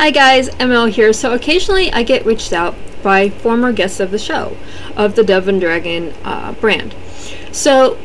[0.00, 1.12] Hi guys, ML here.
[1.12, 4.56] So occasionally I get reached out by former guests of the show,
[4.96, 6.94] of the Dove and Dragon uh, brand.
[7.52, 7.98] So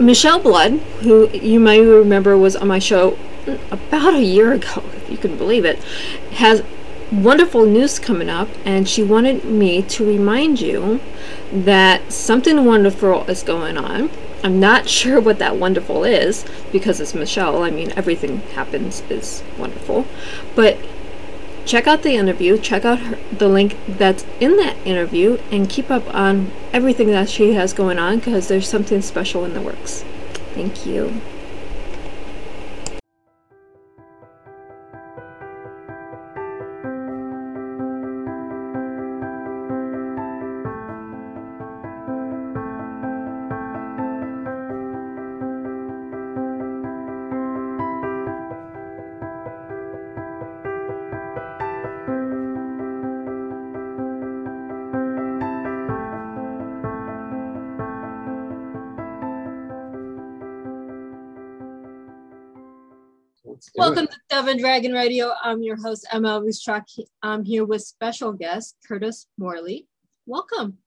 [0.00, 3.16] Michelle Blood, who you may remember was on my show
[3.70, 5.80] about a year ago, if you can believe it,
[6.32, 6.64] has
[7.12, 11.00] wonderful news coming up, and she wanted me to remind you
[11.52, 14.10] that something wonderful is going on.
[14.42, 17.62] I'm not sure what that wonderful is because it's Michelle.
[17.62, 20.04] I mean, everything happens is wonderful.
[20.56, 20.78] But
[21.68, 25.90] check out the interview, check out her, the link that's in that interview, and keep
[25.90, 30.02] up on everything that she has going on because there's something special in the works.
[30.54, 31.20] Thank you.
[63.78, 65.32] Welcome to and Dragon Radio.
[65.40, 66.82] I'm your host, Emma Ruscsak.
[67.22, 69.86] I'm here with special guest, Curtis Morley.
[70.26, 70.78] Welcome.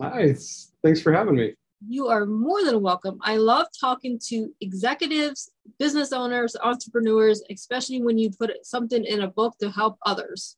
[0.00, 0.34] Hi,
[0.82, 1.52] thanks for having me.
[1.86, 3.18] You are more than welcome.
[3.20, 9.28] I love talking to executives, business owners, entrepreneurs, especially when you put something in a
[9.28, 10.56] book to help others.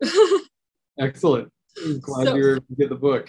[1.00, 1.50] Excellent.
[1.84, 3.28] I'm glad so, you get the book.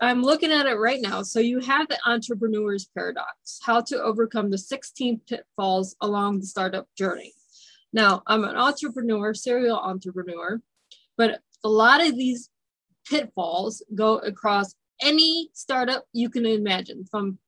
[0.00, 1.22] I'm looking at it right now.
[1.22, 6.86] So you have the entrepreneur's paradox, how to overcome the 16 pitfalls along the startup
[6.96, 7.32] journey.
[7.92, 10.60] Now, I'm an entrepreneur, serial entrepreneur,
[11.16, 12.50] but a lot of these
[13.08, 17.38] pitfalls go across any startup you can imagine, from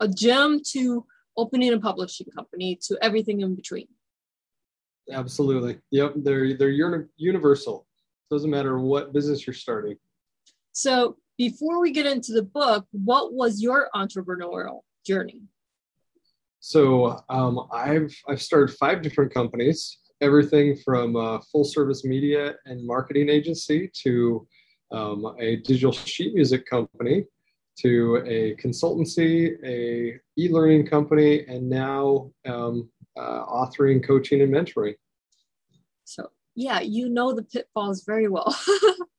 [0.00, 1.04] a gym to
[1.36, 3.88] opening a publishing company to everything in between.
[5.10, 5.78] Absolutely.
[5.90, 7.86] Yep, they're they're universal.
[8.30, 9.96] Doesn't matter what business you're starting.
[10.72, 15.42] So before we get into the book, what was your entrepreneurial journey?
[16.60, 22.86] So um, I've I've started five different companies, everything from a full service media and
[22.86, 24.46] marketing agency to
[24.92, 27.24] um, a digital sheet music company
[27.80, 34.94] to a consultancy, a e-learning company, and now um, uh, authoring, coaching, and mentoring.
[36.04, 38.56] So yeah, you know the pitfalls very well.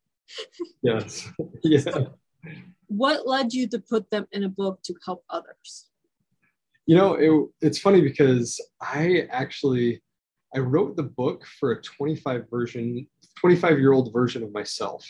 [0.82, 1.28] yes.
[1.64, 2.06] yeah.
[2.88, 5.90] What led you to put them in a book to help others?
[6.86, 10.02] You know, it, it's funny because I actually
[10.56, 13.08] I wrote the book for a 25 version,
[13.40, 15.06] 25 year old version of myself.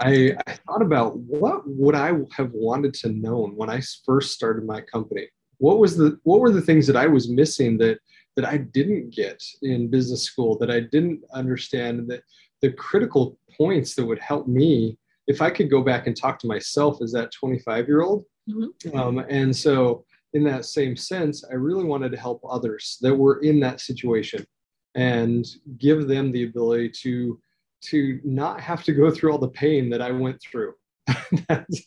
[0.00, 4.64] I, I thought about what would I have wanted to know when I first started
[4.64, 5.28] my company.
[5.58, 7.98] What was the what were the things that I was missing that
[8.36, 12.22] that I didn't get in business school that I didn't understand that
[12.64, 16.46] the critical points that would help me if I could go back and talk to
[16.46, 18.24] myself as that 25 year old.
[18.48, 18.98] Mm-hmm.
[18.98, 23.40] Um, and so, in that same sense, I really wanted to help others that were
[23.40, 24.46] in that situation
[24.94, 25.44] and
[25.78, 27.38] give them the ability to
[27.82, 30.72] to not have to go through all the pain that I went through.
[31.48, 31.86] that's,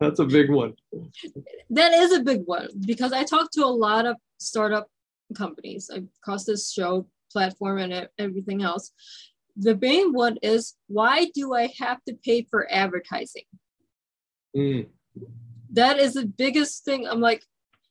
[0.00, 0.74] that's a big one.
[1.70, 4.88] That is a big one because I talk to a lot of startup
[5.36, 8.90] companies across this show platform and everything else
[9.56, 13.44] the main one is why do I have to pay for advertising?
[14.56, 14.88] Mm.
[15.72, 17.06] That is the biggest thing.
[17.06, 17.44] I'm like,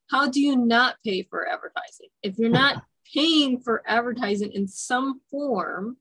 [0.09, 2.09] how do you not pay for advertising?
[2.24, 2.84] If you're not
[3.14, 5.97] paying for advertising in some form,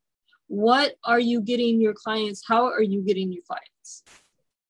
[0.47, 2.43] what are you getting your clients?
[2.47, 4.03] How are you getting your clients?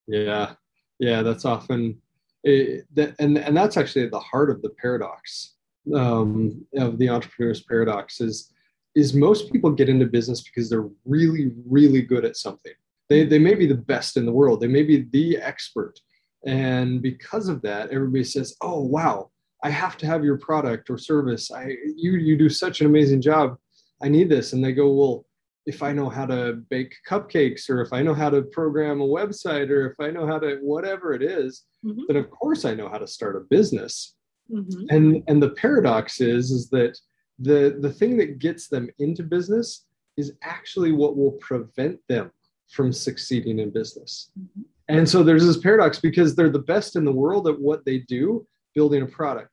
[0.06, 0.54] Yeah,
[0.98, 2.00] yeah, that's often
[2.44, 5.54] it, that, and and that's actually at the heart of the paradox
[5.94, 8.52] um, of the entrepreneur's paradox is
[8.94, 12.72] is most people get into business because they're really, really good at something.
[13.08, 15.98] They, they may be the best in the world, they may be the expert.
[16.46, 19.30] And because of that, everybody says, oh, wow,
[19.64, 21.50] I have to have your product or service.
[21.50, 23.56] I, you, you do such an amazing job.
[24.00, 24.52] I need this.
[24.52, 25.26] And they go, well,
[25.68, 29.06] if I know how to bake cupcakes or if I know how to program a
[29.06, 32.02] website or if I know how to whatever it is, mm-hmm.
[32.08, 34.14] then of course I know how to start a business.
[34.50, 34.86] Mm-hmm.
[34.88, 36.98] And and the paradox is is that
[37.38, 39.86] the the thing that gets them into business
[40.16, 42.30] is actually what will prevent them
[42.68, 44.30] from succeeding in business.
[44.38, 44.62] Mm-hmm.
[44.88, 47.98] And so there's this paradox because they're the best in the world at what they
[47.98, 49.50] do, building a product.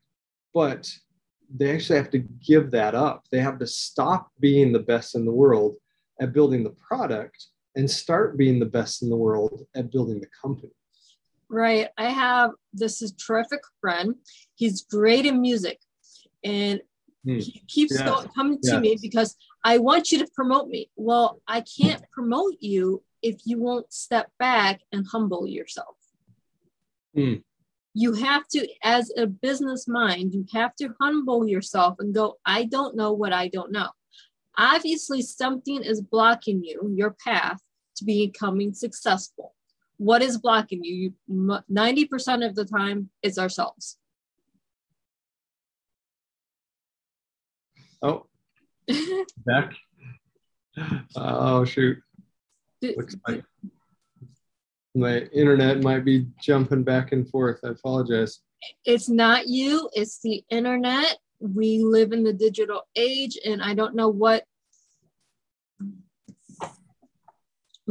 [0.53, 0.91] But
[1.53, 3.25] they actually have to give that up.
[3.31, 5.75] They have to stop being the best in the world
[6.19, 10.29] at building the product and start being the best in the world at building the
[10.41, 10.71] company.
[11.49, 11.89] Right.
[11.97, 14.15] I have this is terrific friend.
[14.55, 15.79] He's great in music.
[16.43, 16.81] And
[17.25, 17.39] Hmm.
[17.39, 18.05] He keeps Yeah.
[18.05, 18.79] go- coming to Yeah.
[18.79, 20.91] me because I want you to promote me.
[20.95, 25.97] Well, I can't promote you if you won't step back and humble yourself.
[27.15, 27.35] Hmm.
[27.95, 32.65] You have to, as a business mind, you have to humble yourself and go, I
[32.65, 33.89] don't know what I don't know.
[34.57, 37.61] Obviously, something is blocking you, your path
[37.95, 39.55] to becoming successful.
[39.97, 41.13] What is blocking you?
[41.29, 43.97] you 90% of the time, it's ourselves.
[48.05, 48.27] Oh,
[49.47, 49.73] back.
[51.15, 51.97] Oh shoot!
[52.83, 53.43] Looks like
[54.93, 57.59] my internet might be jumping back and forth.
[57.63, 58.39] I apologize.
[58.85, 61.17] it's not you, it's the internet.
[61.39, 64.43] We live in the digital age, and I don't know what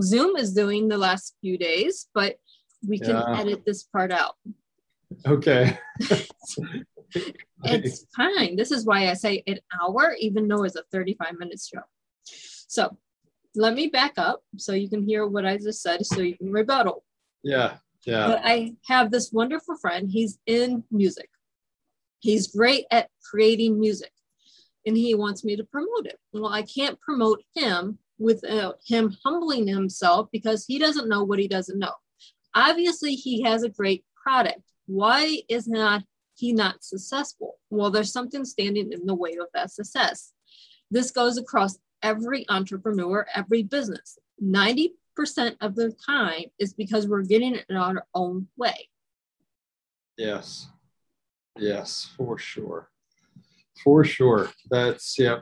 [0.01, 2.37] Zoom is doing the last few days, but
[2.87, 3.41] we can Yeah.
[3.41, 4.35] edit this part out.
[5.27, 5.79] Okay.
[7.67, 8.57] It's fine.
[8.57, 11.81] This is why I say an hour, even though it's a 35 minute show.
[12.69, 12.97] So
[13.55, 16.53] let me back up so you can hear what I just said so you can
[16.53, 17.05] rebuttal.
[17.43, 20.11] yeah, yeah, But I have this wonderful friend.
[20.11, 21.31] He's in music.
[22.19, 24.13] He's great at creating music
[24.87, 26.19] and he wants me to promote it.
[26.33, 31.49] Well, I can't promote him without him humbling himself because he doesn't know what he
[31.49, 31.93] doesn't know.
[32.55, 34.61] Obviously, he has a great product.
[34.87, 36.05] Why is not
[36.37, 37.59] he not successful?
[37.71, 40.33] Well, there's something standing in the way of that success.
[40.91, 44.19] This goes across every entrepreneur, every business.
[44.43, 44.91] 90%
[45.61, 48.89] of the time is because we're getting it our own way.
[50.17, 50.69] yes,
[51.59, 52.91] yes, for sure,
[53.83, 54.51] for sure.
[54.71, 55.41] That's yeah,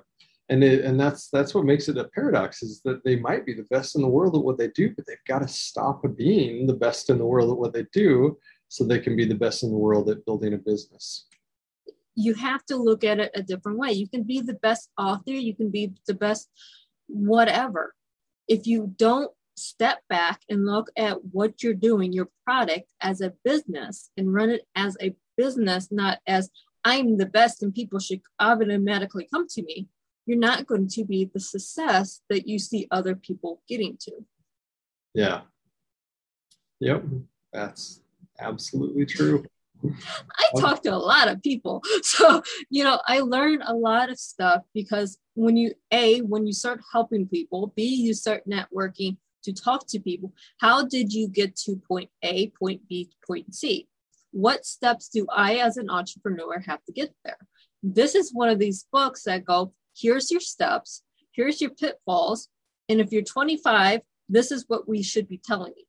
[0.49, 3.55] and it, and that's that's what makes it a paradox is that they might be
[3.55, 6.67] the best in the world at what they do, but they've got to stop being
[6.67, 8.39] the best in the world at what they do,
[8.73, 11.27] so they can be the best in the world at building a business.
[12.15, 13.93] You have to look at it a different way.
[13.93, 16.49] You can be the best author, you can be the best
[17.07, 17.95] whatever.
[18.49, 23.35] If you don't step back and look at what you're doing, your product as a
[23.45, 26.49] business, and run it as a business, not as
[26.83, 29.87] I'm the best and people should automatically come to me,
[30.25, 34.13] you're not going to be the success that you see other people getting to.
[35.13, 35.43] Yeah.
[36.81, 37.05] Yep,
[37.53, 38.02] that's
[38.43, 39.45] absolutely true.
[39.85, 41.83] I talk to a lot of people.
[42.03, 46.53] So, you know, I learn a lot of stuff because when you, A, when you
[46.53, 50.33] start helping people, B, you start networking to talk to people.
[50.61, 53.89] How did you get to point A, point B, point C?
[54.33, 57.39] What steps do I, as an entrepreneur, have to get there?
[57.83, 61.03] This is one of these books that go, here's your steps,
[61.33, 62.49] here's your pitfalls.
[62.89, 65.85] And if you're 25, this is what we should be telling you.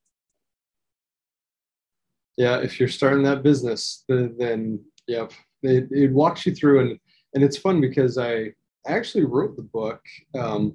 [2.36, 6.98] Yeah if you're starting that business then, then it, it walks you through and
[7.34, 8.52] and it's fun because i
[8.86, 10.00] actually wrote the book
[10.38, 10.74] um,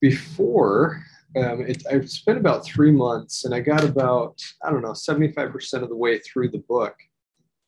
[0.00, 1.02] before
[1.36, 5.82] um, it, i spent about three months and i got about i don't know 75%
[5.82, 6.94] of the way through the book.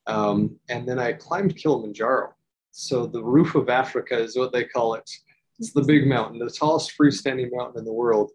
[0.06, 2.35] Um, and then i climbed kilimanjaro.
[2.73, 5.11] So the roof of africa is what they call it.
[5.59, 8.31] It's the big mountain the tallest freestanding mountain in the world.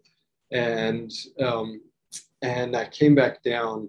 [0.50, 1.80] And um,
[2.42, 3.88] and i came back down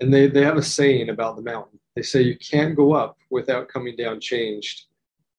[0.00, 1.78] and they, they have a saying about the mountain.
[1.96, 4.84] They say you can't go up without coming down changed.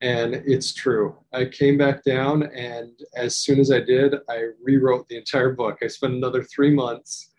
[0.01, 1.15] And it's true.
[1.33, 5.79] I came back down, and as soon as I did, I rewrote the entire book.
[5.81, 7.31] I spent another three months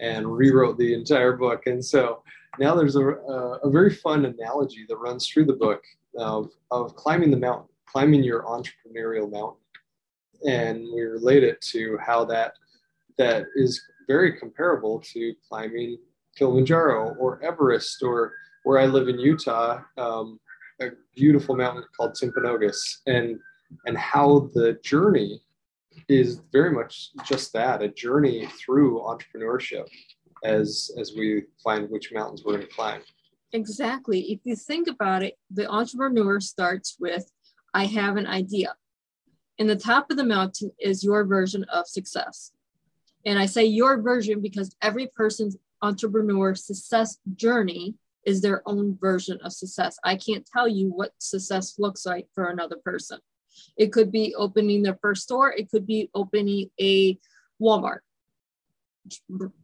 [0.00, 1.66] and rewrote the entire book.
[1.66, 2.22] And so
[2.58, 5.82] now there's a, a, a very fun analogy that runs through the book
[6.16, 9.60] of, of climbing the mountain, climbing your entrepreneurial mountain.
[10.46, 12.54] And we relate it to how that
[13.16, 15.98] that is very comparable to climbing
[16.38, 18.32] Kilimanjaro or Everest or
[18.64, 20.38] where I live in Utah, um,
[20.80, 23.38] a beautiful mountain called Timpanogos, and
[23.86, 25.42] and how the journey
[26.08, 29.86] is very much just that a journey through entrepreneurship
[30.44, 33.02] as as we find which mountains we're going to climb.
[33.52, 34.20] Exactly.
[34.32, 37.30] If you think about it, the entrepreneur starts with
[37.74, 38.74] I have an idea.
[39.58, 42.52] And the top of the mountain is your version of success.
[43.26, 47.94] And I say your version because every person's entrepreneur success journey
[48.26, 49.98] is their own version of success.
[50.04, 53.18] I can't tell you what success looks like for another person.
[53.76, 57.18] It could be opening their first store, it could be opening a
[57.60, 58.00] Walmart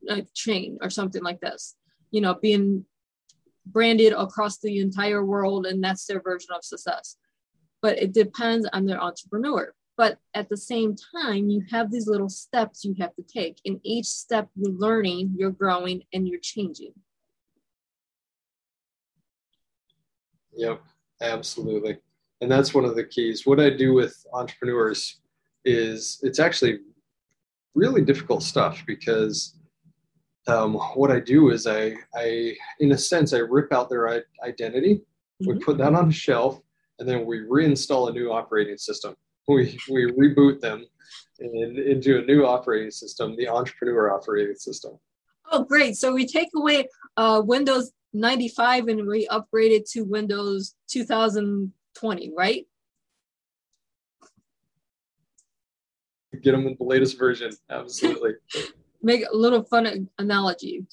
[0.08, 1.74] a chain or something like this.
[2.10, 2.84] You know, being
[3.66, 7.16] branded across the entire world and that's their version of success.
[7.82, 9.72] But it depends on their entrepreneur.
[9.96, 13.60] But at the same time, you have these little steps you have to take.
[13.64, 16.92] In each step, you're learning, you're growing, and you're changing.
[20.56, 20.82] Yep,
[21.20, 21.98] absolutely.
[22.40, 23.46] and that's one of the keys.
[23.46, 25.20] What I do with entrepreneurs
[25.64, 26.80] is it's actually
[27.74, 29.56] really difficult stuff because
[30.46, 34.96] um, what I do is I, I, in a sense, I rip out their identity.
[35.42, 35.52] Mm-hmm.
[35.52, 36.60] We put that on a shelf,
[36.98, 39.14] and then we reinstall a new operating system.
[39.46, 40.86] We we reboot them
[41.38, 44.98] in, into a new operating system, the entrepreneur operating system.
[45.50, 45.96] Oh, great!
[45.96, 52.66] So we take away uh, Windows 95 and we upgrade it to Windows 2020, right?
[56.40, 57.52] Get them in the latest version.
[57.70, 58.32] Absolutely.
[59.02, 60.86] Make a little fun analogy.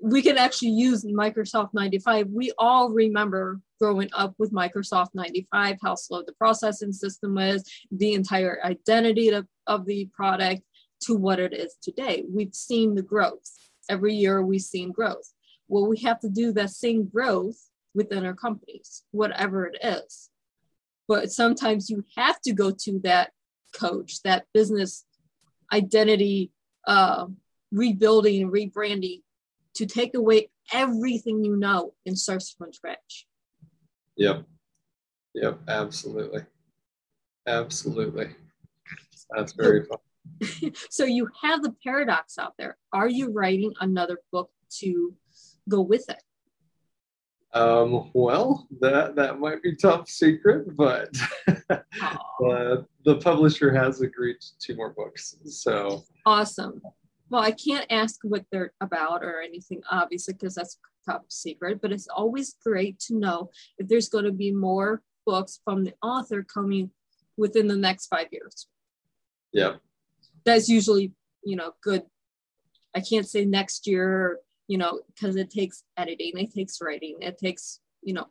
[0.00, 2.28] We can actually use Microsoft 95.
[2.28, 8.14] We all remember growing up with Microsoft 95, how slow the processing system was, the
[8.14, 10.62] entire identity of, of the product
[11.00, 12.24] to what it is today.
[12.32, 13.50] We've seen the growth.
[13.90, 15.32] Every year we've seen growth.
[15.66, 17.56] Well, we have to do that same growth
[17.92, 20.30] within our companies, whatever it is.
[21.08, 23.32] But sometimes you have to go to that
[23.74, 25.04] coach, that business
[25.72, 26.52] identity
[26.86, 27.26] uh,
[27.72, 29.22] rebuilding and rebranding
[29.74, 33.26] to take away everything you know and start from scratch.
[34.16, 34.44] Yep.
[35.34, 35.60] Yep.
[35.68, 36.42] Absolutely.
[37.46, 38.30] Absolutely.
[39.30, 40.72] That's very fun.
[40.90, 42.76] so you have the paradox out there.
[42.92, 44.50] Are you writing another book
[44.80, 45.14] to
[45.68, 46.22] go with it?
[47.54, 51.10] Um, well, that that might be top secret, but
[51.70, 55.36] uh, the publisher has agreed to two more books.
[55.44, 56.80] So awesome.
[57.32, 61.80] Well, I can't ask what they're about or anything, obviously, because that's top secret.
[61.80, 65.94] But it's always great to know if there's going to be more books from the
[66.02, 66.90] author coming
[67.36, 68.68] within the next five years.
[69.52, 69.76] Yeah,
[70.44, 71.12] that's usually
[71.42, 72.02] you know good.
[72.94, 74.38] I can't say next year
[74.72, 78.26] you know, because it takes editing, it takes writing, it takes, you know,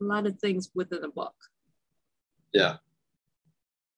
[0.00, 1.34] a lot of things within a book.
[2.52, 2.76] Yeah.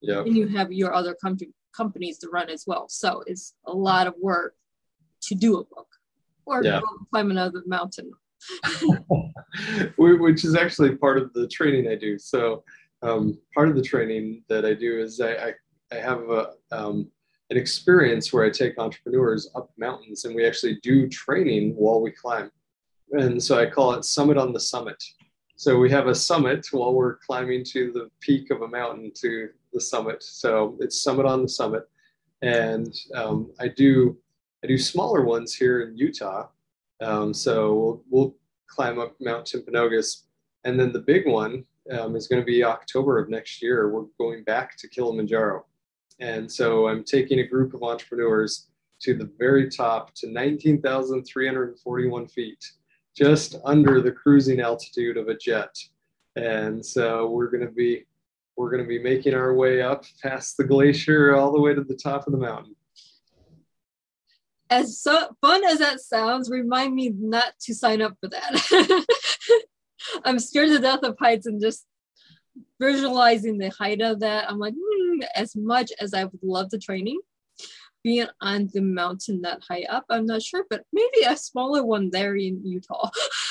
[0.01, 0.21] Yeah.
[0.21, 1.37] And you have your other com-
[1.77, 2.89] companies to run as well.
[2.89, 4.55] So it's a lot of work
[5.23, 5.89] to do a book
[6.47, 6.81] or yeah.
[7.11, 8.11] climb another mountain.
[9.99, 12.19] Which is actually part of the training I do.
[12.19, 12.65] So
[13.03, 15.53] um, part of the training that I do is I, I,
[15.93, 17.11] I have a, um,
[17.51, 22.13] an experience where I take entrepreneurs up mountains and we actually do training while we
[22.13, 22.51] climb.
[23.13, 25.03] And so I call it Summit on the Summit.
[25.57, 29.51] So we have a summit while we're climbing to the peak of a mountain to
[29.73, 30.23] the summit.
[30.23, 31.89] So it's Summit on the Summit.
[32.43, 34.17] And um, I do
[34.63, 36.49] I do smaller ones here in Utah.
[37.01, 38.35] Um, so we'll, we'll,
[38.69, 40.23] climb up Mount Timpanogos.
[40.63, 43.91] And then the big one um, is going to be October of next year.
[43.91, 45.67] We're going back to Kilimanjaro.
[46.21, 48.69] And so I'm taking a group of entrepreneurs
[49.01, 52.65] to the very top to 19,341 feet,
[53.17, 55.75] just under the cruising altitude of a jet.
[56.37, 58.05] And so we're going to be
[58.57, 61.83] we're going to be making our way up past the glacier all the way to
[61.83, 62.75] the top of the mountain.
[64.69, 69.07] As so fun as that sounds, remind me not to sign up for that.
[70.25, 71.87] I'm scared to death of heights and just
[72.81, 74.49] visualizing the height of that.
[74.49, 77.19] I'm like, hmm, as much as I would love the training,
[78.03, 82.11] being on the mountain that high up, I'm not sure, but maybe a smaller one
[82.11, 83.11] there in Utah.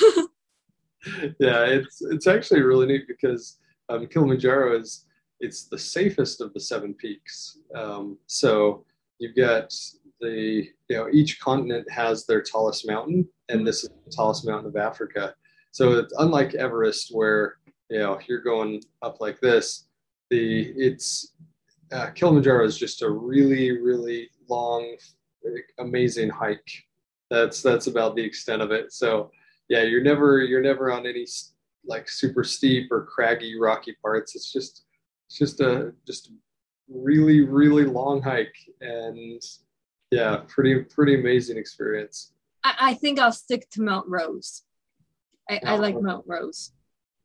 [1.38, 3.58] yeah, it's it's actually really neat because
[3.90, 5.06] um, Kilimanjaro is
[5.40, 7.58] it's the safest of the seven peaks.
[7.74, 8.84] Um, so
[9.18, 9.74] you've got
[10.20, 14.68] the you know each continent has their tallest mountain, and this is the tallest mountain
[14.68, 15.34] of Africa.
[15.72, 17.56] So it's unlike Everest, where
[17.88, 19.86] you know you're going up like this.
[20.30, 21.34] The it's
[21.92, 24.96] uh, Kilimanjaro is just a really, really long,
[25.78, 26.70] amazing hike.
[27.30, 28.92] That's that's about the extent of it.
[28.92, 29.30] So
[29.68, 31.26] yeah, you're never you're never on any
[31.84, 34.34] like super steep or craggy, rocky parts.
[34.34, 34.84] It's just
[35.26, 36.32] it's just a just
[36.88, 39.42] really, really long hike, and
[40.10, 42.32] yeah, pretty pretty amazing experience.
[42.64, 44.62] I, I think I'll stick to Mount Rose.
[45.48, 46.72] I, I like Mount Rose.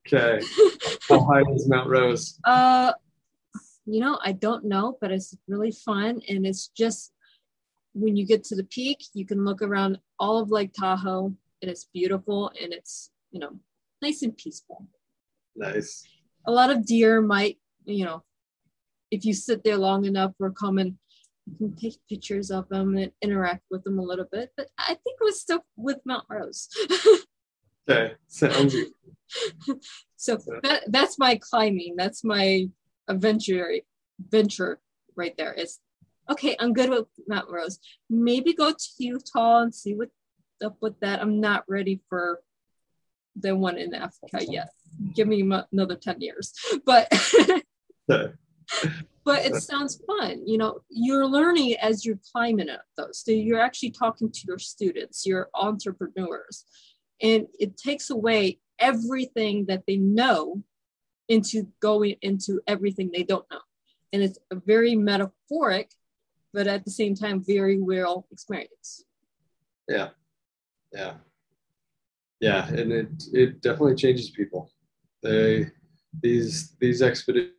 [0.07, 0.43] Okay.
[1.09, 2.39] How high is Mount Rose?
[2.43, 2.93] Uh,
[3.85, 6.21] you know, I don't know, but it's really fun.
[6.27, 7.12] And it's just
[7.93, 11.71] when you get to the peak, you can look around all of Lake Tahoe and
[11.71, 13.57] it's beautiful and it's, you know,
[14.05, 14.88] nice and peaceful.
[15.55, 16.03] Nice.
[16.45, 18.24] A lot of deer might, you know,
[19.09, 20.95] if you sit there long enough or come and
[21.45, 24.51] you can take pictures of them and interact with them a little bit.
[24.57, 26.69] But I think it was still with Mount Rose.
[27.89, 29.79] okay, sounds good.
[30.15, 31.95] so that, that's my climbing.
[31.97, 32.67] That's my
[33.07, 33.71] adventure
[34.29, 34.79] venture
[35.15, 35.79] right there is
[36.31, 40.12] okay i'm good with mount rose maybe go to utah and see what's
[40.63, 42.39] up with that i'm not ready for
[43.36, 44.70] than one in Africa yet.
[45.13, 46.54] Give me another 10 years.
[46.86, 47.08] But
[49.25, 50.48] but it sounds fun.
[50.48, 53.24] You know, you're learning as you're climbing up those.
[53.24, 56.65] So you're actually talking to your students, your entrepreneurs,
[57.22, 60.63] and it takes away everything that they know
[61.27, 63.62] into going into everything they don't know.
[64.13, 65.92] And it's a very metaphoric,
[66.54, 69.04] but at the same time, very real experience.
[69.89, 70.10] Yeah.
[70.94, 71.15] Yeah.
[72.45, 72.67] Yeah.
[72.67, 74.69] And it, it definitely changes people.
[75.23, 75.71] They,
[76.21, 77.53] these, these expeditions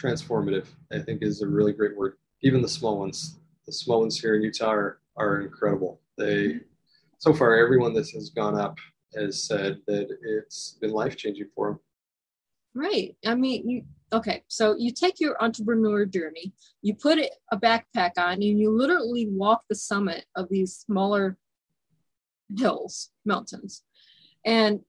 [0.00, 2.14] transformative, I think is a really great word.
[2.42, 6.00] Even the small ones, the small ones here in Utah are, are incredible.
[6.16, 6.60] They,
[7.18, 8.78] so far, everyone that has gone up
[9.16, 11.80] has said that it's been life changing for them.
[12.74, 13.16] Right.
[13.26, 18.12] I mean, you, okay, so you take your entrepreneur journey, you put it, a backpack
[18.16, 21.36] on, and you literally walk the summit of these smaller
[22.56, 23.82] hills, mountains.
[24.44, 24.80] And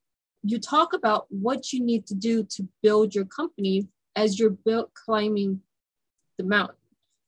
[0.44, 4.94] you talk about what you need to do to build your company as you're built
[4.94, 5.62] climbing
[6.38, 6.76] the mountain.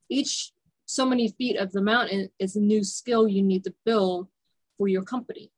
[0.09, 0.51] Each
[0.85, 4.27] so many feet of the mountain is a new skill you need to build
[4.77, 5.51] for your company.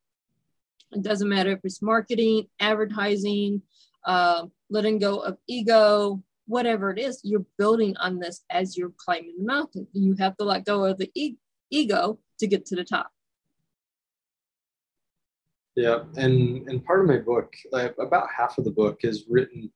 [0.92, 3.62] It doesn't matter if it's marketing, advertising,
[4.06, 9.36] uh, letting go of ego, whatever it is, you're building on this as you're climbing
[9.38, 9.88] the mountain.
[9.94, 11.38] You have to let go of the e-
[11.70, 13.12] ego to get to the top.
[15.76, 19.70] Yeah, and and part of my book, like about half of the book, is written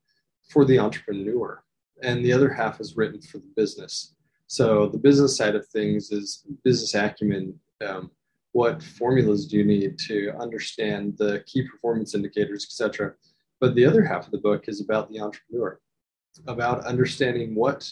[0.50, 1.62] for the entrepreneur,
[2.02, 4.16] and the other half is written for the business.
[4.48, 7.60] So the business side of things is business acumen.
[7.86, 8.12] Um,
[8.54, 13.14] what formulas do you need to understand the key performance indicators, etc.
[13.60, 15.80] But the other half of the book is about the entrepreneur,
[16.48, 17.92] about understanding what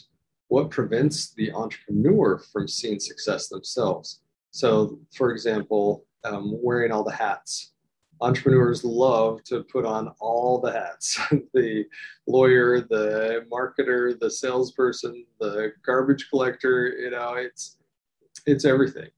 [0.50, 4.22] what prevents the entrepreneur from seeing success themselves.
[4.52, 7.74] So, for example, um, wearing all the hats.
[8.22, 11.20] Entrepreneurs love to put on all the hats.
[11.54, 11.86] The
[12.28, 17.78] lawyer the marketer the salesperson the garbage collector you know it's
[18.46, 19.10] it's everything.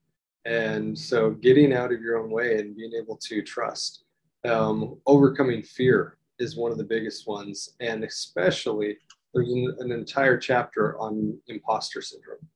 [0.45, 4.03] And so getting out of your own way and being able to trust
[4.45, 8.97] um, overcoming fear is one of the biggest ones and especially
[9.33, 12.47] there's an, an entire chapter on imposter syndrome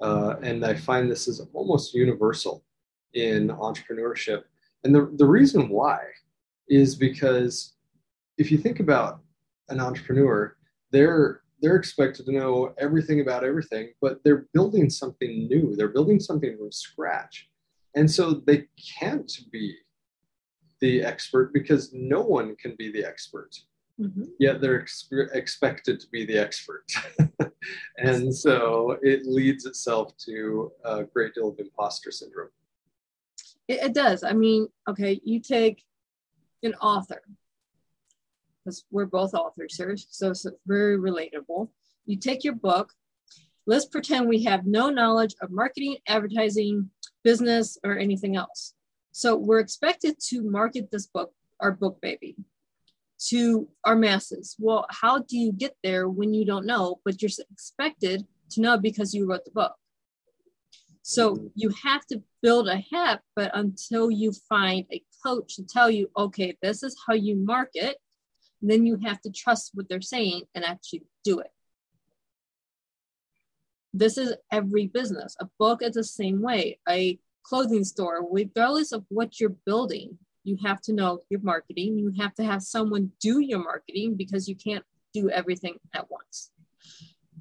[0.00, 2.64] uh, and i find this is almost universal
[3.14, 4.42] in entrepreneurship
[4.84, 5.98] and the, the reason why
[6.68, 7.74] is because
[8.38, 9.20] if you think about
[9.68, 10.56] an entrepreneur,
[10.90, 15.76] they're they're expected to know everything about everything, but they're building something new.
[15.76, 17.50] They're building something from scratch.
[17.94, 18.66] And so they
[18.98, 19.76] can't be
[20.80, 23.56] the expert because no one can be the expert.
[24.00, 24.24] Mm-hmm.
[24.38, 26.84] Yet they're ex- expected to be the expert.
[27.98, 32.48] and so it leads itself to a great deal of imposter syndrome.
[33.68, 34.24] It, it does.
[34.24, 35.84] I mean, okay, you take
[36.62, 37.22] an author,
[38.64, 41.68] because we're both authors here, so it's very relatable.
[42.06, 42.92] You take your book,
[43.66, 46.90] let's pretend we have no knowledge of marketing, advertising,
[47.22, 48.74] business, or anything else.
[49.12, 52.36] So we're expected to market this book, our book baby,
[53.28, 54.56] to our masses.
[54.58, 58.78] Well, how do you get there when you don't know, but you're expected to know
[58.78, 59.74] because you wrote the book?
[61.02, 66.10] So you have to build ahead, but until you find a coach to tell you,
[66.16, 67.96] okay, this is how you market,
[68.62, 71.50] then you have to trust what they're saying and actually do it.
[73.92, 75.36] This is every business.
[75.40, 76.78] A book is the same way.
[76.88, 81.98] A clothing store, regardless of what you're building, you have to know your marketing.
[81.98, 86.50] You have to have someone do your marketing because you can't do everything at once.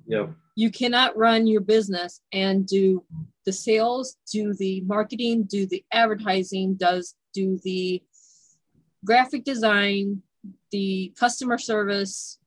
[0.07, 0.31] Yep.
[0.55, 3.03] You cannot run your business and do
[3.45, 8.03] the sales, do the marketing, do the advertising, does do the
[9.05, 10.21] graphic design,
[10.71, 12.39] the customer service,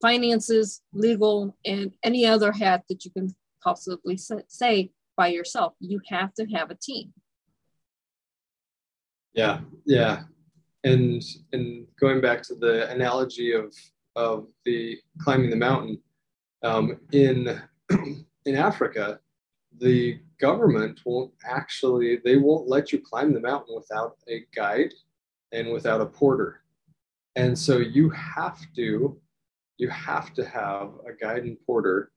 [0.00, 5.74] finances, legal, and any other hat that you can possibly say by yourself.
[5.80, 7.12] You have to have a team.
[9.34, 10.22] Yeah, yeah.
[10.84, 13.74] And and going back to the analogy of
[14.16, 16.00] of the climbing the mountain,
[16.62, 17.60] um, in
[18.46, 19.20] in Africa,
[19.80, 24.94] the government won't actually they won't let you climb the mountain without a guide
[25.52, 26.62] and without a porter,
[27.36, 29.20] and so you have to
[29.78, 32.12] you have to have a guide and porter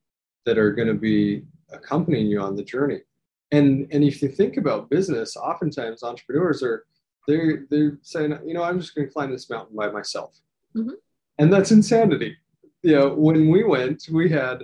[0.46, 3.02] that are going to be accompanying you on the journey.
[3.52, 6.86] And and if you think about business, oftentimes entrepreneurs are
[7.28, 10.38] they're they're saying, you know, I'm just going to climb this mountain by myself,
[10.76, 10.92] mm-hmm.
[11.38, 12.38] and that's insanity
[12.84, 14.64] you know, when we went, we had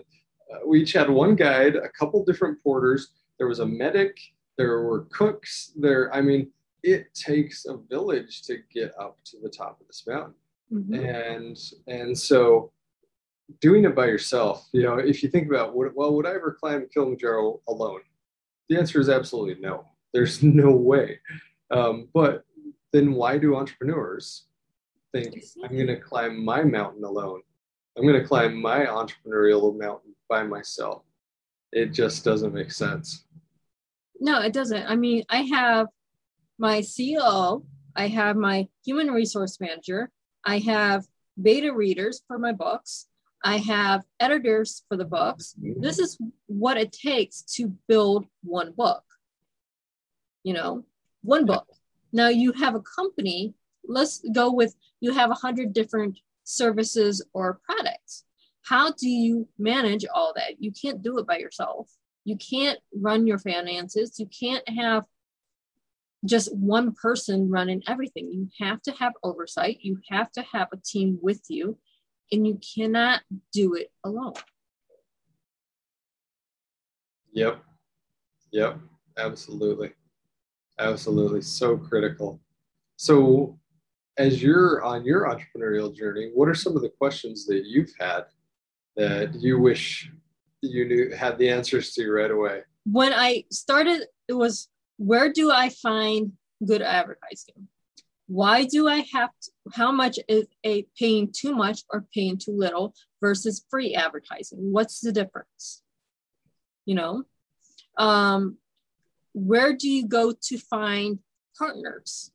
[0.51, 3.11] uh, we each had one guide, a couple different porters.
[3.37, 4.17] There was a medic,
[4.57, 6.49] there were cooks there i mean
[6.83, 10.33] it takes a village to get up to the top of this mountain
[10.71, 11.37] Mhm.
[11.37, 12.71] and and so
[13.61, 16.57] doing it by yourself you know if you think about would, well would i ever
[16.59, 18.01] climb kilimanjaro alone?
[18.69, 19.85] The answer is absolutely no.
[20.13, 21.19] There's no way.
[21.71, 22.43] Um, but
[22.93, 24.45] then why do entrepreneurs
[25.13, 27.41] think i'm going to climb my mountain alone?
[27.97, 31.03] I'm going to climb my entrepreneurial mountain by myself.
[31.71, 33.25] It just doesn't make sense.
[34.19, 34.85] No, it doesn't.
[34.85, 35.87] I mean, I have
[36.59, 37.63] my CEO,
[37.95, 40.11] I have my human resource manager,
[40.45, 41.05] I have
[41.41, 43.07] beta readers for my books,
[43.47, 45.55] I have editors for the books.
[45.57, 49.03] This is what it takes to build one book.
[50.43, 50.83] You know,
[51.21, 51.65] one book.
[52.11, 53.53] Now you have a company,
[53.87, 58.25] let's go with you have a hundred different services or products.
[58.65, 60.61] How do you manage all that?
[60.61, 61.89] You can't do it by yourself.
[62.25, 64.19] You can't run your finances.
[64.19, 65.05] You can't have
[66.25, 68.29] just one person running everything.
[68.29, 69.77] You have to have oversight.
[69.83, 71.77] You have to have a team with you,
[72.31, 73.21] and you cannot
[73.53, 74.33] do it alone.
[77.33, 77.59] Yep.
[78.51, 78.79] Yep.
[79.17, 79.93] Absolutely.
[80.79, 81.41] Absolutely.
[81.41, 82.39] So critical.
[82.97, 83.59] So,
[84.17, 88.25] as you're on your entrepreneurial journey, what are some of the questions that you've had
[88.95, 90.09] that you wish
[90.61, 92.63] you knew had the answers to right away?
[92.85, 96.33] When I started, it was where do I find
[96.65, 97.67] good advertising?
[98.27, 102.51] Why do I have to, how much is a paying too much or paying too
[102.51, 104.71] little versus free advertising?
[104.71, 105.81] What's the difference?
[106.85, 107.23] You know,
[107.97, 108.57] um,
[109.33, 111.19] where do you go to find
[111.57, 112.31] partners?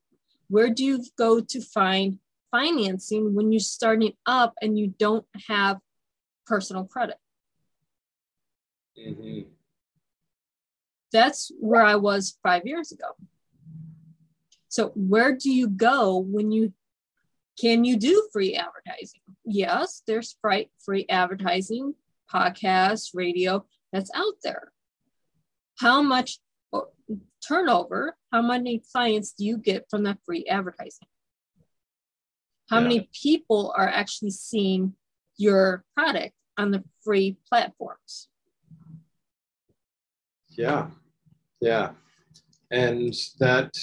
[0.49, 2.19] Where do you go to find
[2.51, 5.79] financing when you're starting up and you don't have
[6.47, 7.17] personal credit?
[8.99, 9.49] Mm-hmm.
[11.13, 13.17] That's where I was five years ago.
[14.73, 16.73] So, where do you go when you
[17.61, 19.21] can you do free advertising?
[19.45, 21.93] Yes, there's free, advertising,
[22.33, 24.73] podcasts, radio that's out there.
[25.79, 26.39] How much
[26.73, 26.81] uh,
[27.47, 31.09] turnover, how many clients do you get from that free advertising?
[32.71, 32.85] How Yeah.
[32.85, 34.95] many people are actually seeing
[35.37, 38.29] your product on the free platforms?
[40.49, 40.89] Yeah,
[41.61, 41.93] yeah,
[42.71, 43.77] and that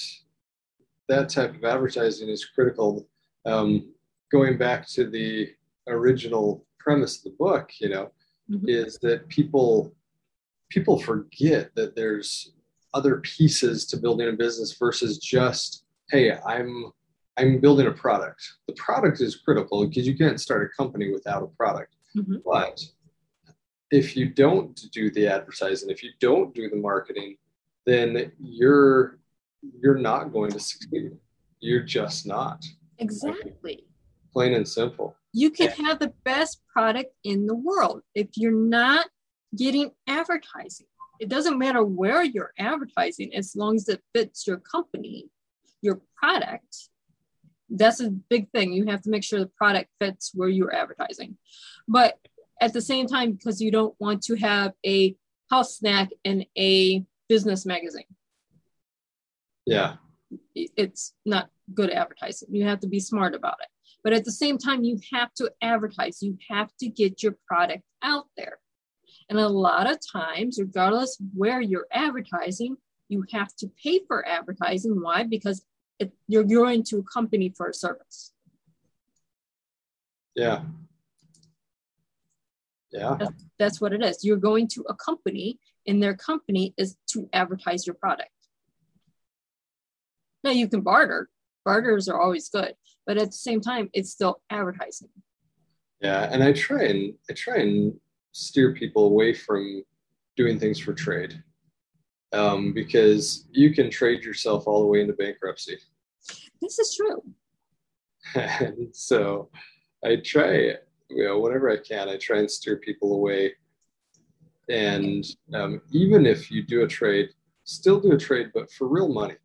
[1.10, 3.06] that type of advertising is critical.
[3.45, 3.91] Um,
[4.32, 5.50] going back to the
[5.88, 8.12] original premise of the book, you know,
[8.50, 8.69] Mhm.
[8.69, 9.93] is that people
[10.69, 12.54] people forget that there's
[12.93, 16.91] other pieces to building a business versus just hey, I'm
[17.38, 18.41] I'm building a product.
[18.67, 21.95] The product is critical because you can't start a company without a product.
[22.15, 22.43] Mhm.
[22.43, 22.84] But
[23.91, 27.38] if you don't do the advertising, if you don't do the marketing,
[27.86, 29.18] then you're
[29.82, 31.12] you're not going to succeed.
[31.60, 32.63] You're just not.
[32.98, 33.86] Exactly.
[34.32, 35.15] Plain and simple.
[35.34, 39.08] You can have the best product in the world if you're not
[39.56, 40.88] getting advertising.
[41.19, 45.30] It doesn't matter where you're advertising as long as it fits your company,
[45.82, 46.89] your product.
[47.69, 48.74] That's a big thing.
[48.74, 51.38] You have to make sure the product fits where you're advertising.
[51.88, 52.17] But
[52.62, 55.15] at the same time, because you don't want to have a
[55.50, 58.06] house snack in a business magazine,
[59.69, 59.95] Yeah.
[60.55, 62.49] it's not good advertising.
[62.51, 63.69] You have to be smart about it.
[64.03, 66.21] But at the same time, you have to advertise.
[66.21, 68.60] You have to get your product out there.
[69.29, 72.77] And a lot of times, regardless where you're advertising,
[73.10, 75.01] you have to pay for advertising.
[75.01, 75.23] Why?
[75.23, 75.65] Because
[75.99, 78.34] it, you're going to a company for a service.
[80.36, 80.62] Yeah.
[82.91, 83.17] Yeah.
[83.60, 84.23] That's what it is.
[84.23, 88.29] You're going to a company, and their company is to advertise your product.
[90.43, 91.30] Now, you can barter,
[91.65, 92.73] barters are always good,
[93.06, 95.10] but at the same time, it's still advertising.
[96.02, 96.30] Yeah.
[96.32, 97.93] And I try and I try and
[98.32, 99.84] steer people away from
[100.38, 101.43] doing things for trade.
[102.32, 105.78] Um, because you can trade yourself all the way into bankruptcy.
[106.62, 107.23] This is true.
[108.36, 109.49] and so
[110.04, 110.75] I try,
[111.10, 113.54] you know, whenever I can, I try and steer people away.
[114.69, 115.25] And
[115.56, 117.30] um, even if you do a trade,
[117.63, 119.36] still do a trade, but for real money.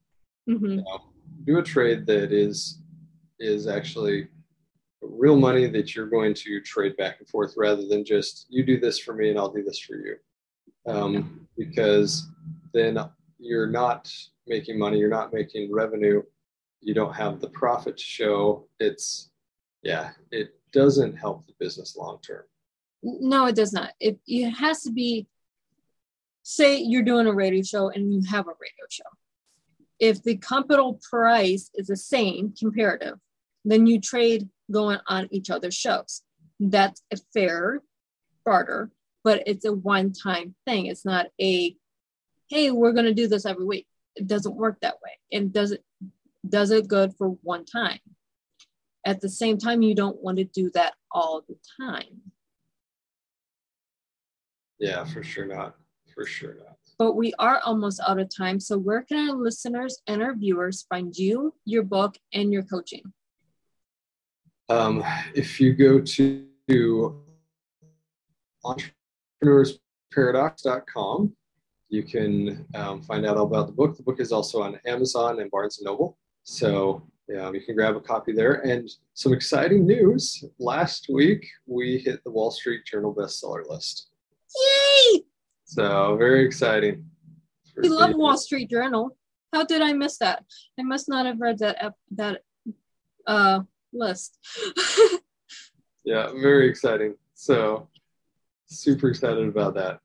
[0.47, 1.01] Hmm You know,
[1.45, 2.79] do a trade that is
[3.39, 4.29] is actually
[5.01, 8.79] real money that you're going to trade back and forth, rather than just you do
[8.81, 10.17] this for me and I'll do this for you.
[10.87, 12.29] Um, because
[12.73, 12.99] then
[13.39, 14.13] you're not
[14.47, 16.23] making money, you're not making revenue,
[16.81, 18.67] you don't have the profit to show.
[18.81, 19.31] It's
[19.83, 22.45] yeah, it doesn't help the business long term.
[23.03, 23.93] No, it does not.
[24.01, 25.27] It, it has to be
[26.43, 29.05] say you're doing a radio show and you have a radio show.
[29.99, 33.19] If the capital price is the same comparative,
[33.65, 36.23] then you trade going on each other's shows.
[36.61, 37.83] That's a fair
[38.45, 38.91] barter,
[39.23, 40.87] but it's a one time thing.
[40.87, 41.77] It's not a,
[42.49, 43.87] hey, we're going to do this every week.
[44.17, 45.19] It doesn't work that way.
[45.33, 45.85] And does it
[46.49, 48.01] does it good for one time.
[49.07, 52.23] At the same time, you don't want to do that all the time.
[54.79, 55.77] Yeah, for sure not.
[56.15, 56.74] For sure not.
[56.99, 58.61] But we are almost out of time.
[58.61, 63.03] So, where can our listeners and our viewers find you, your book, and your coaching?
[64.69, 65.03] Um,
[65.35, 66.47] if you go to
[68.65, 71.37] entrepreneursparadox.com,
[71.91, 73.97] you can um, find out all about the book.
[73.97, 76.17] The book is also on Amazon and Barnes and Noble.
[76.45, 78.67] So yeah, you can grab a copy there.
[78.67, 80.45] And some exciting news.
[80.59, 84.11] Last week, we hit the Wall Street Journal bestseller list.
[85.75, 87.05] So very exciting.
[87.77, 89.17] We love Wall Street Journal.
[89.53, 90.45] How did I miss that?
[90.79, 92.43] I must not have read that that
[93.27, 94.39] uh, list.
[96.05, 97.17] yeah, very exciting.
[97.35, 97.89] So
[98.67, 99.99] super excited about that.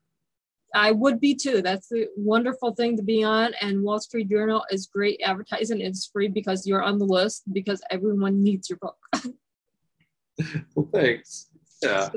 [0.74, 1.62] I would be too.
[1.62, 3.54] That's the wonderful thing to be on.
[3.60, 5.80] And Wall Street Journal is great advertising.
[5.80, 8.96] It's free because you're on the list because everyone needs your book.
[10.74, 11.46] well, thanks.
[11.80, 12.08] Yeah.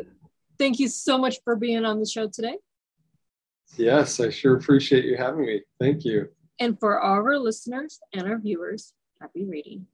[0.58, 2.58] Thank you so much for being on the show today.
[3.78, 5.62] Yes, I sure appreciate you having me.
[5.80, 6.30] Thank you.
[6.60, 9.88] And for all our listeners and our viewers, happy reading.